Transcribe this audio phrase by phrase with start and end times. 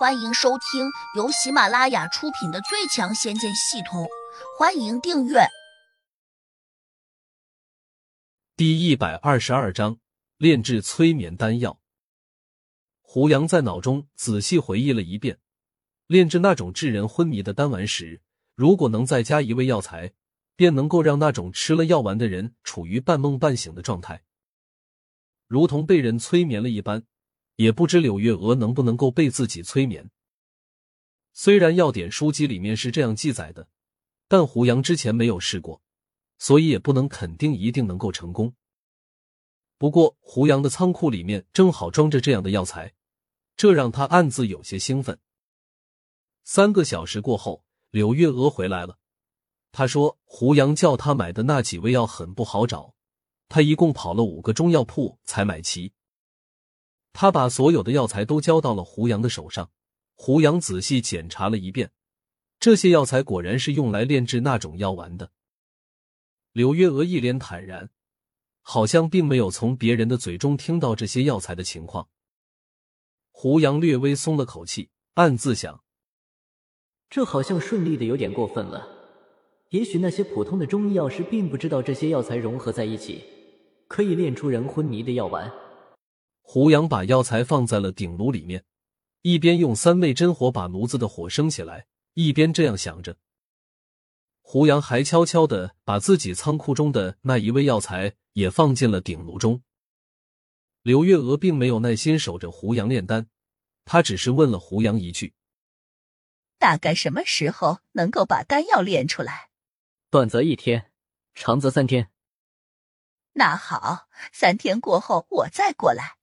[0.00, 4.04] 欢迎收听由喜马拉雅出品的《最强仙剑系统》，
[4.58, 5.40] 欢迎订阅。
[8.56, 9.98] 第一百二十二章
[10.38, 11.78] 炼制催眠丹药。
[13.02, 15.38] 胡杨在脑中仔细回忆了一遍，
[16.06, 18.22] 炼制那种致人昏迷的丹丸时，
[18.54, 20.14] 如果能再加一味药材，
[20.56, 24.22] 便能够让那种吃了药丸的人处于半梦半醒的状态，
[25.46, 27.02] 如同被人催眠了一般。
[27.60, 30.10] 也不知柳月娥能不能够被自己催眠。
[31.34, 33.68] 虽然药典书籍里面是这样记载的，
[34.28, 35.82] 但胡杨之前没有试过，
[36.38, 38.54] 所以也不能肯定一定能够成功。
[39.76, 42.94] 不过胡杨的仓库里面正好装着这样的药材，
[43.58, 45.18] 这让他暗自有些兴奋。
[46.42, 48.98] 三个小时过后，柳月娥回来了。
[49.70, 52.94] 他说：“胡杨叫他买的那几味药很不好找，
[53.50, 55.92] 他一共跑了五个中药铺才买齐。”
[57.12, 59.70] 他把所有的药材都交到了胡杨的手上，
[60.14, 61.90] 胡杨仔细检查了一遍，
[62.58, 65.32] 这些药材果然是用来炼制那种药丸的。
[66.52, 67.90] 柳月娥一脸坦然，
[68.62, 72.08] 好像并没有从别人的嘴中听到这些药材的情况。
[73.30, 75.82] 胡杨略微松了口气，暗自想：
[77.08, 78.86] 这好像顺利的有点过分了。
[79.70, 83.24] 也许那些普通的中医药师并不知道这些药材融合在一起，
[83.88, 85.50] 可以炼出人昏迷的药丸。
[86.52, 88.64] 胡杨把药材放在了鼎炉里面，
[89.22, 93.16] 一边用三昧真火把炉子的火升起来，一边这样想着。
[94.42, 99.62] 胡杨还悄悄的把自己仓库中的那一味药材也放进了鼎炉中。
[100.82, 103.28] 刘月娥并没有耐心守着胡杨炼丹，
[103.84, 105.34] 她只是问了胡杨一句
[106.58, 109.50] ：“大概什么时候能够把丹药炼出来
[110.10, 110.90] ？”“短则一天，
[111.32, 112.10] 长则三天。
[113.34, 116.16] ”“那好，三天过后我再过来。”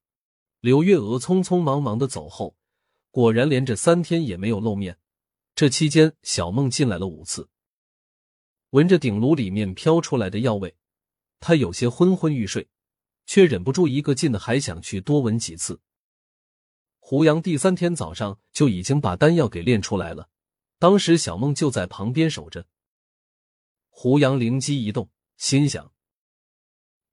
[0.68, 2.58] 刘月娥匆匆忙忙的走后，
[3.10, 5.00] 果然连着三天也没有露面。
[5.56, 7.48] 这期间，小梦进来了五次，
[8.72, 10.76] 闻着鼎炉里面飘出来的药味，
[11.40, 12.68] 她有些昏昏欲睡，
[13.26, 15.80] 却忍不住一个劲的还想去多闻几次。
[17.00, 20.28] 胡杨第三天早上就已经把丹药给炼出来了，
[20.80, 22.66] 当时小梦就在旁边守着。
[23.88, 25.94] 胡杨灵机一动，心想：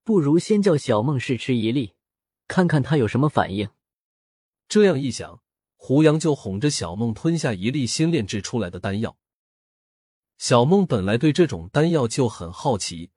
[0.03, 1.95] 不如先叫小梦试吃一粒。
[2.47, 3.69] 看看他有什么反应。
[4.69, 5.43] 这样一想，
[5.77, 9.17] 胡杨就哄着小梦吞下一粒新炼制出来的丹药。
[10.39, 13.11] 小梦本来对这种丹药就很好奇，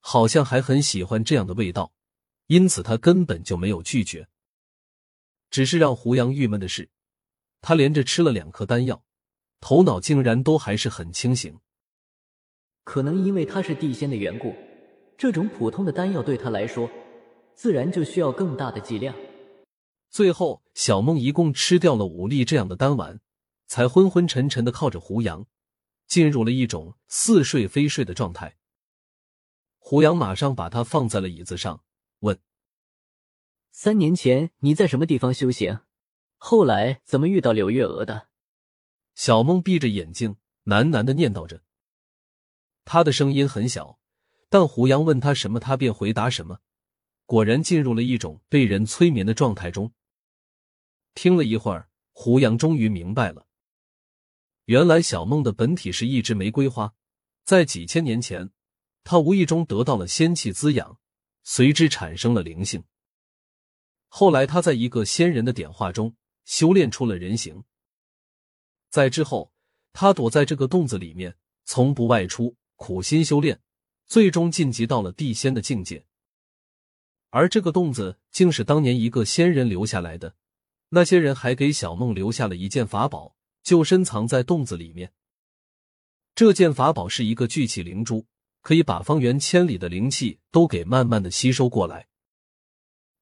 [0.00, 1.92] 好像还很喜欢这样的味道，
[2.46, 4.28] 因此他根本就没有拒绝。
[5.48, 6.90] 只是让胡杨郁闷的是，
[7.60, 9.04] 他连着吃了两颗丹药，
[9.60, 11.58] 头脑竟然都还是很清醒。
[12.84, 14.54] 可能因为他是地仙的缘故，
[15.16, 16.90] 这种普通的丹药对他来说。
[17.56, 19.16] 自然就需要更大的剂量。
[20.10, 23.20] 最后，小梦一共吃掉了五粒这样的丹丸，
[23.66, 25.46] 才昏昏沉沉的靠着胡杨，
[26.06, 28.56] 进入了一种似睡非睡的状态。
[29.78, 31.82] 胡杨马上把他放在了椅子上，
[32.20, 32.38] 问
[33.72, 35.80] ：“三年前你在什么地方修行？
[36.36, 38.28] 后来怎么遇到柳月娥的？”
[39.14, 41.62] 小梦闭着眼睛喃喃的念叨着，
[42.84, 43.98] 他的声音很小，
[44.50, 46.60] 但胡杨问他什么，他便回答什么。
[47.26, 49.92] 果然进入了一种被人催眠的状态中。
[51.14, 53.46] 听了一会儿，胡杨终于明白了，
[54.64, 56.94] 原来小梦的本体是一枝玫瑰花，
[57.44, 58.50] 在几千年前，
[59.04, 60.98] 他无意中得到了仙气滋养，
[61.42, 62.84] 随之产生了灵性。
[64.08, 67.64] 后来，他在一个仙人的点化中修炼出了人形。
[68.88, 69.52] 在之后，
[69.92, 73.60] 他躲在这个洞子里面，从不外出，苦心修炼，
[74.06, 76.06] 最终晋级到了地仙的境界。
[77.36, 80.36] 而这个洞子竟是当年一个仙人留下来的，
[80.88, 85.12] 那些人还给小梦留下了一件法宝，就深藏在洞子里面。
[86.34, 88.24] 这件法宝是一个聚气灵珠，
[88.62, 92.08] 可以把方圆千里的灵气都给慢慢的吸收过来。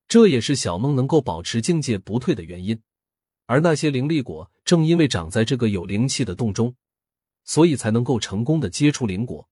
[0.07, 2.81] 这也是小梦能够保持境界不退的原因。
[3.47, 6.77] 而那些灵力果正因为长在这个有灵气的洞中，
[7.43, 9.49] 所以才能够成功的接触灵果。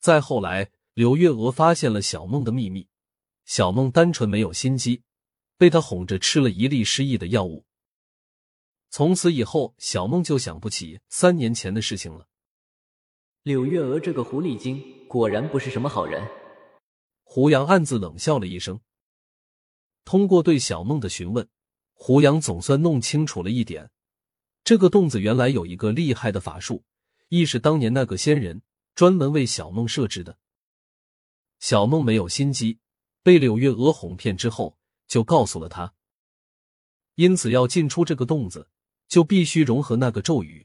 [0.00, 2.88] 再后来，柳月娥发现了小梦的秘密。
[3.46, 5.02] 小梦单纯没有心机，
[5.56, 7.64] 被他哄着吃了一粒失忆的药物。
[8.90, 12.26] 从此以后，小梦就想不起三年前的事情了。
[13.44, 16.26] 柳月娥这个狐狸精果然不是什么好人。
[17.22, 18.80] 胡杨暗自冷笑了一声。
[20.04, 21.48] 通过对小梦的询问，
[21.92, 23.90] 胡杨总算弄清楚了一点：
[24.64, 26.84] 这个洞子原来有一个厉害的法术，
[27.28, 28.62] 亦是当年那个仙人
[28.96, 30.38] 专门为小梦设置的。
[31.60, 32.80] 小梦没有心机。
[33.26, 34.78] 被柳月娥哄骗之后，
[35.08, 35.92] 就告诉了他，
[37.16, 38.68] 因此要进出这个洞子，
[39.08, 40.64] 就必须融合那个咒语，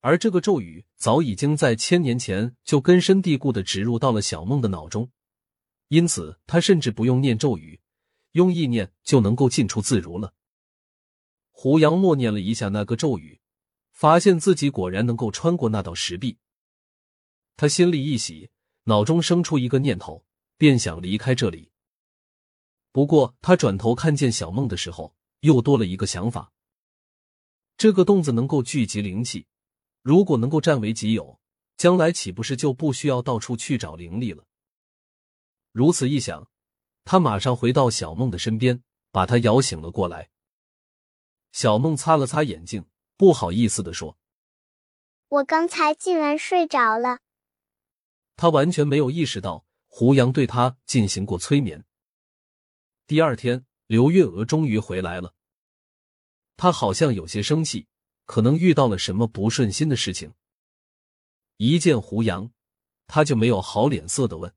[0.00, 5.10] 而这个咒语早已经在千年前就根深蒂固的植入到了小梦的脑中，
[5.88, 7.78] 因此他甚至不用念咒语，
[8.32, 10.32] 用意念就能够进出自如了。
[11.50, 13.38] 胡杨默念了一下那个咒语，
[13.92, 16.38] 发现自己果然能够穿过那道石壁，
[17.54, 18.48] 他心里一喜，
[18.84, 20.24] 脑中生出一个念头，
[20.56, 21.70] 便想离开这里。
[22.90, 26.52] 不过他转头看见小梦的时候，又多了一个想法。
[27.76, 29.46] 这个洞子能够聚集灵气，
[30.02, 31.38] 如果能够占为己有，
[31.76, 34.44] 将来岂不是就不需要到处去找灵力了？
[35.70, 36.48] 如此一想，
[37.04, 38.82] 他马上回到小梦的身边，
[39.12, 40.30] 把她摇醒了过来。
[41.52, 42.86] 小梦擦了擦眼睛，
[43.16, 44.18] 不好意思的说
[45.28, 47.20] ：“我刚才竟然睡着了。”
[48.34, 51.84] 他完全没有意识到胡杨对他进行过催眠。
[53.08, 55.34] 第二天，刘月娥终于回来了。
[56.58, 57.88] 她好像有些生气，
[58.26, 60.34] 可能遇到了什么不顺心的事情。
[61.56, 62.52] 一见胡杨，
[63.06, 64.54] 他就没有好脸色的问：“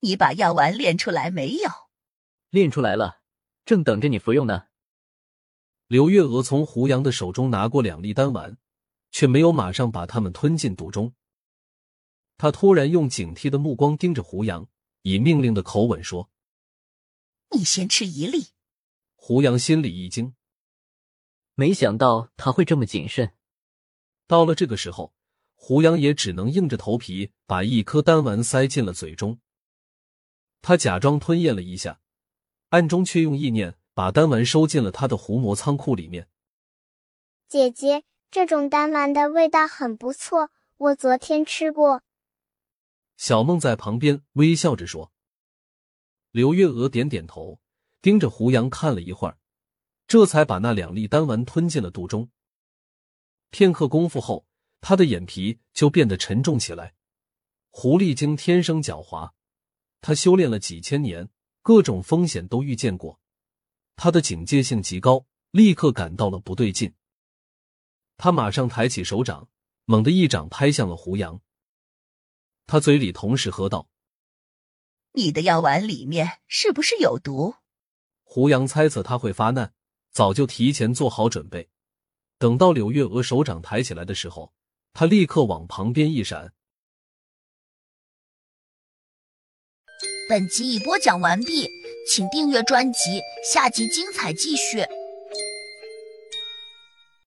[0.00, 1.70] 你把药丸炼出来没有
[2.50, 3.22] ？”“炼出来了，
[3.64, 4.66] 正等着你服用呢。”
[5.88, 8.58] 刘月娥从胡杨的手中拿过两粒丹丸，
[9.10, 11.14] 却没有马上把它们吞进肚中。
[12.36, 14.68] 他突然用警惕的目光盯着胡杨，
[15.00, 16.30] 以命令的口吻说
[17.52, 18.48] ：“你先吃一粒。”
[19.14, 20.34] 胡杨心里一惊。
[21.54, 23.34] 没想到他会这么谨慎。
[24.26, 25.14] 到了这个时候，
[25.54, 29.38] 胡杨也只能硬着头皮把一颗丹丸塞进了嘴中。
[30.60, 32.00] 他假装吞咽了一下，
[32.70, 36.28] 暗中却用意念把丹丸收进了他的狐魔仓库里面。
[37.48, 42.02] 姐姐，这种丹丸的味道很不错，我昨天吃过。
[43.16, 45.11] 小梦在旁边微笑着说。
[46.32, 47.60] 刘月娥点点头，
[48.00, 49.36] 盯着胡杨看了一会儿。
[50.06, 52.30] 这才把那两粒丹丸吞进了肚中。
[53.50, 54.46] 片刻功夫后，
[54.80, 56.94] 他的眼皮就变得沉重起来。
[57.68, 59.32] 狐狸精天生狡猾，
[60.00, 61.28] 他修炼了几千年，
[61.60, 63.20] 各种风险都遇见过，
[63.96, 66.94] 他的警戒性极高，立刻感到了不对劲。
[68.16, 69.50] 他马上抬起手掌，
[69.84, 71.42] 猛地一掌拍向了胡杨。
[72.66, 73.88] 他嘴里同时喝道
[75.12, 77.54] ：“你的药丸里面是不是有毒？”
[78.24, 79.72] 胡杨猜测他会发难。
[80.10, 81.70] 早就提前做好准备，
[82.36, 84.52] 等到柳月娥手掌抬起来的时候，
[84.92, 86.52] 他立刻往旁边一闪。
[90.28, 91.66] 本集已播讲完毕，
[92.06, 94.84] 请订阅专辑，下集精彩继续。